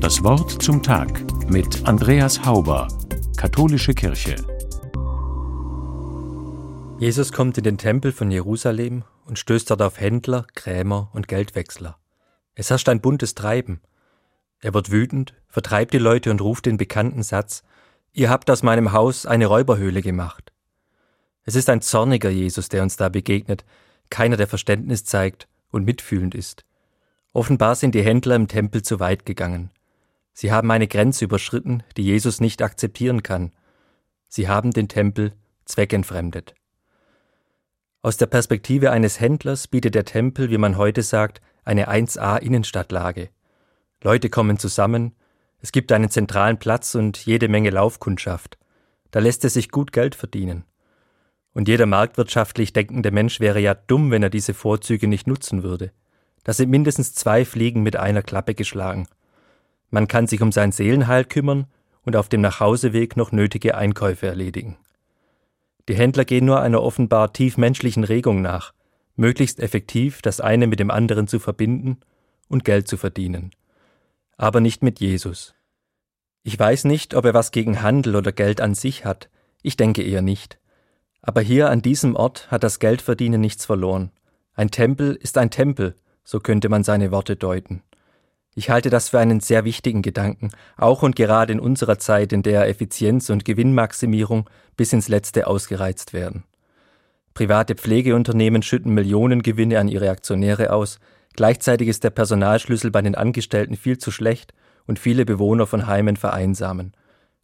Das 0.00 0.22
Wort 0.22 0.62
zum 0.62 0.80
Tag 0.80 1.24
mit 1.50 1.84
Andreas 1.84 2.44
Hauber, 2.44 2.86
Katholische 3.36 3.94
Kirche. 3.94 4.36
Jesus 7.00 7.32
kommt 7.32 7.58
in 7.58 7.64
den 7.64 7.78
Tempel 7.78 8.12
von 8.12 8.30
Jerusalem 8.30 9.02
und 9.26 9.40
stößt 9.40 9.68
dort 9.70 9.82
auf 9.82 9.98
Händler, 9.98 10.46
Krämer 10.54 11.10
und 11.14 11.26
Geldwechsler. 11.26 11.98
Es 12.54 12.70
herrscht 12.70 12.88
ein 12.88 13.00
buntes 13.00 13.34
Treiben. 13.34 13.80
Er 14.60 14.72
wird 14.72 14.92
wütend, 14.92 15.34
vertreibt 15.48 15.92
die 15.92 15.98
Leute 15.98 16.30
und 16.30 16.40
ruft 16.40 16.66
den 16.66 16.76
bekannten 16.76 17.24
Satz 17.24 17.64
Ihr 18.12 18.30
habt 18.30 18.50
aus 18.52 18.62
meinem 18.62 18.92
Haus 18.92 19.26
eine 19.26 19.46
Räuberhöhle 19.46 20.00
gemacht. 20.00 20.52
Es 21.42 21.56
ist 21.56 21.68
ein 21.68 21.82
zorniger 21.82 22.30
Jesus, 22.30 22.68
der 22.68 22.84
uns 22.84 22.96
da 22.96 23.08
begegnet, 23.08 23.64
keiner, 24.10 24.36
der 24.36 24.46
Verständnis 24.46 25.04
zeigt 25.04 25.48
und 25.72 25.84
mitfühlend 25.84 26.36
ist. 26.36 26.64
Offenbar 27.32 27.74
sind 27.74 27.96
die 27.96 28.02
Händler 28.02 28.36
im 28.36 28.46
Tempel 28.46 28.82
zu 28.82 29.00
weit 29.00 29.26
gegangen. 29.26 29.70
Sie 30.40 30.52
haben 30.52 30.70
eine 30.70 30.86
Grenze 30.86 31.24
überschritten, 31.24 31.82
die 31.96 32.04
Jesus 32.04 32.40
nicht 32.40 32.62
akzeptieren 32.62 33.24
kann. 33.24 33.50
Sie 34.28 34.46
haben 34.46 34.70
den 34.70 34.86
Tempel 34.86 35.32
zweckentfremdet. 35.64 36.54
Aus 38.02 38.18
der 38.18 38.26
Perspektive 38.26 38.92
eines 38.92 39.18
Händlers 39.18 39.66
bietet 39.66 39.96
der 39.96 40.04
Tempel, 40.04 40.48
wie 40.52 40.58
man 40.58 40.76
heute 40.76 41.02
sagt, 41.02 41.40
eine 41.64 41.90
1a 41.90 42.38
Innenstadtlage. 42.38 43.30
Leute 44.00 44.30
kommen 44.30 44.60
zusammen, 44.60 45.16
es 45.58 45.72
gibt 45.72 45.90
einen 45.90 46.08
zentralen 46.08 46.60
Platz 46.60 46.94
und 46.94 47.26
jede 47.26 47.48
Menge 47.48 47.70
Laufkundschaft. 47.70 48.58
Da 49.10 49.18
lässt 49.18 49.44
es 49.44 49.54
sich 49.54 49.72
gut 49.72 49.92
Geld 49.92 50.14
verdienen. 50.14 50.62
Und 51.52 51.66
jeder 51.66 51.86
marktwirtschaftlich 51.86 52.72
denkende 52.72 53.10
Mensch 53.10 53.40
wäre 53.40 53.58
ja 53.58 53.74
dumm, 53.74 54.12
wenn 54.12 54.22
er 54.22 54.30
diese 54.30 54.54
Vorzüge 54.54 55.08
nicht 55.08 55.26
nutzen 55.26 55.64
würde. 55.64 55.90
Da 56.44 56.52
sind 56.52 56.70
mindestens 56.70 57.12
zwei 57.12 57.44
Fliegen 57.44 57.82
mit 57.82 57.96
einer 57.96 58.22
Klappe 58.22 58.54
geschlagen. 58.54 59.08
Man 59.90 60.08
kann 60.08 60.26
sich 60.26 60.42
um 60.42 60.52
sein 60.52 60.72
Seelenheil 60.72 61.24
kümmern 61.24 61.66
und 62.02 62.16
auf 62.16 62.28
dem 62.28 62.40
Nachhauseweg 62.40 63.16
noch 63.16 63.32
nötige 63.32 63.76
Einkäufe 63.76 64.26
erledigen. 64.26 64.76
Die 65.88 65.94
Händler 65.94 66.24
gehen 66.24 66.44
nur 66.44 66.60
einer 66.60 66.82
offenbar 66.82 67.32
tief 67.32 67.56
menschlichen 67.56 68.04
Regung 68.04 68.42
nach, 68.42 68.74
möglichst 69.16 69.60
effektiv 69.60 70.20
das 70.22 70.40
eine 70.40 70.66
mit 70.66 70.80
dem 70.80 70.90
anderen 70.90 71.26
zu 71.26 71.38
verbinden 71.38 71.98
und 72.48 72.64
Geld 72.64 72.88
zu 72.88 72.96
verdienen. 72.96 73.50
Aber 74.36 74.60
nicht 74.60 74.82
mit 74.82 75.00
Jesus. 75.00 75.54
Ich 76.42 76.58
weiß 76.58 76.84
nicht, 76.84 77.14
ob 77.14 77.24
er 77.24 77.34
was 77.34 77.50
gegen 77.50 77.82
Handel 77.82 78.16
oder 78.16 78.32
Geld 78.32 78.60
an 78.60 78.74
sich 78.74 79.04
hat, 79.04 79.28
ich 79.62 79.76
denke 79.76 80.02
eher 80.02 80.22
nicht. 80.22 80.58
Aber 81.20 81.40
hier 81.40 81.70
an 81.70 81.82
diesem 81.82 82.14
Ort 82.14 82.50
hat 82.50 82.62
das 82.62 82.78
Geldverdienen 82.78 83.40
nichts 83.40 83.66
verloren. 83.66 84.12
Ein 84.54 84.70
Tempel 84.70 85.14
ist 85.14 85.36
ein 85.36 85.50
Tempel, 85.50 85.96
so 86.24 86.40
könnte 86.40 86.68
man 86.68 86.84
seine 86.84 87.10
Worte 87.10 87.36
deuten. 87.36 87.82
Ich 88.54 88.70
halte 88.70 88.90
das 88.90 89.10
für 89.10 89.18
einen 89.18 89.40
sehr 89.40 89.64
wichtigen 89.64 90.02
Gedanken, 90.02 90.50
auch 90.76 91.02
und 91.02 91.16
gerade 91.16 91.52
in 91.52 91.60
unserer 91.60 91.98
Zeit, 91.98 92.32
in 92.32 92.42
der 92.42 92.68
Effizienz 92.68 93.30
und 93.30 93.44
Gewinnmaximierung 93.44 94.48
bis 94.76 94.92
ins 94.92 95.08
Letzte 95.08 95.46
ausgereizt 95.46 96.12
werden. 96.12 96.44
Private 97.34 97.76
Pflegeunternehmen 97.76 98.62
schütten 98.62 98.94
Millionengewinne 98.94 99.78
an 99.78 99.86
ihre 99.86 100.10
Aktionäre 100.10 100.72
aus, 100.72 100.98
gleichzeitig 101.36 101.86
ist 101.86 102.02
der 102.02 102.10
Personalschlüssel 102.10 102.90
bei 102.90 103.00
den 103.00 103.14
Angestellten 103.14 103.76
viel 103.76 103.98
zu 103.98 104.10
schlecht 104.10 104.54
und 104.86 104.98
viele 104.98 105.24
Bewohner 105.24 105.66
von 105.66 105.86
Heimen 105.86 106.16
vereinsamen. 106.16 106.94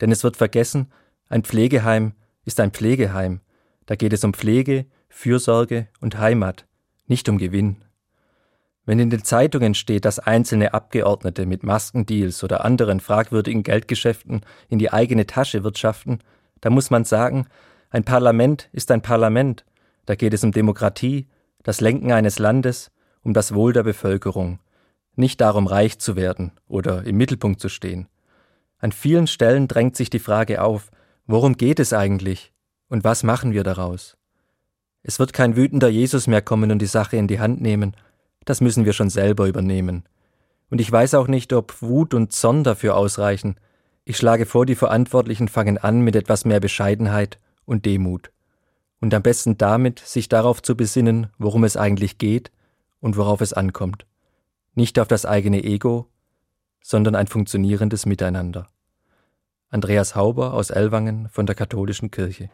Denn 0.00 0.12
es 0.12 0.22
wird 0.22 0.36
vergessen, 0.36 0.92
ein 1.28 1.42
Pflegeheim 1.42 2.12
ist 2.44 2.60
ein 2.60 2.70
Pflegeheim, 2.70 3.40
da 3.86 3.96
geht 3.96 4.12
es 4.12 4.22
um 4.22 4.32
Pflege, 4.32 4.86
Fürsorge 5.08 5.88
und 6.00 6.18
Heimat, 6.18 6.66
nicht 7.08 7.28
um 7.28 7.38
Gewinn. 7.38 7.84
Wenn 8.90 8.98
in 8.98 9.10
den 9.10 9.22
Zeitungen 9.22 9.74
steht, 9.74 10.04
dass 10.04 10.18
einzelne 10.18 10.74
Abgeordnete 10.74 11.46
mit 11.46 11.62
Maskendeals 11.62 12.42
oder 12.42 12.64
anderen 12.64 12.98
fragwürdigen 12.98 13.62
Geldgeschäften 13.62 14.40
in 14.68 14.80
die 14.80 14.92
eigene 14.92 15.28
Tasche 15.28 15.62
wirtschaften, 15.62 16.18
dann 16.60 16.72
muss 16.72 16.90
man 16.90 17.04
sagen, 17.04 17.46
ein 17.90 18.02
Parlament 18.02 18.68
ist 18.72 18.90
ein 18.90 19.00
Parlament, 19.00 19.64
da 20.06 20.16
geht 20.16 20.34
es 20.34 20.42
um 20.42 20.50
Demokratie, 20.50 21.28
das 21.62 21.80
Lenken 21.80 22.10
eines 22.10 22.40
Landes, 22.40 22.90
um 23.22 23.32
das 23.32 23.54
Wohl 23.54 23.72
der 23.72 23.84
Bevölkerung, 23.84 24.58
nicht 25.14 25.40
darum 25.40 25.68
reich 25.68 26.00
zu 26.00 26.16
werden 26.16 26.50
oder 26.66 27.04
im 27.04 27.16
Mittelpunkt 27.16 27.60
zu 27.60 27.68
stehen. 27.68 28.08
An 28.80 28.90
vielen 28.90 29.28
Stellen 29.28 29.68
drängt 29.68 29.94
sich 29.94 30.10
die 30.10 30.18
Frage 30.18 30.62
auf, 30.62 30.90
worum 31.28 31.56
geht 31.56 31.78
es 31.78 31.92
eigentlich 31.92 32.52
und 32.88 33.04
was 33.04 33.22
machen 33.22 33.52
wir 33.52 33.62
daraus? 33.62 34.16
Es 35.04 35.20
wird 35.20 35.32
kein 35.32 35.54
wütender 35.54 35.88
Jesus 35.88 36.26
mehr 36.26 36.42
kommen 36.42 36.72
und 36.72 36.80
die 36.80 36.86
Sache 36.86 37.16
in 37.16 37.28
die 37.28 37.38
Hand 37.38 37.60
nehmen, 37.60 37.94
das 38.50 38.60
müssen 38.60 38.84
wir 38.84 38.92
schon 38.92 39.10
selber 39.10 39.46
übernehmen. 39.46 40.02
Und 40.70 40.80
ich 40.80 40.90
weiß 40.90 41.14
auch 41.14 41.28
nicht, 41.28 41.52
ob 41.52 41.80
Wut 41.82 42.14
und 42.14 42.32
Zorn 42.32 42.64
dafür 42.64 42.96
ausreichen. 42.96 43.60
Ich 44.04 44.16
schlage 44.16 44.44
vor, 44.44 44.66
die 44.66 44.74
Verantwortlichen 44.74 45.46
fangen 45.46 45.78
an 45.78 46.00
mit 46.00 46.16
etwas 46.16 46.44
mehr 46.44 46.58
Bescheidenheit 46.58 47.38
und 47.64 47.86
Demut. 47.86 48.32
Und 49.00 49.14
am 49.14 49.22
besten 49.22 49.56
damit, 49.56 50.00
sich 50.00 50.28
darauf 50.28 50.62
zu 50.62 50.76
besinnen, 50.76 51.28
worum 51.38 51.62
es 51.62 51.76
eigentlich 51.76 52.18
geht 52.18 52.50
und 52.98 53.16
worauf 53.16 53.40
es 53.40 53.52
ankommt. 53.52 54.04
Nicht 54.74 54.98
auf 54.98 55.06
das 55.06 55.26
eigene 55.26 55.62
Ego, 55.62 56.08
sondern 56.82 57.14
ein 57.14 57.28
funktionierendes 57.28 58.04
Miteinander. 58.04 58.66
Andreas 59.68 60.16
Hauber 60.16 60.54
aus 60.54 60.70
Ellwangen 60.70 61.28
von 61.28 61.46
der 61.46 61.54
Katholischen 61.54 62.10
Kirche. 62.10 62.48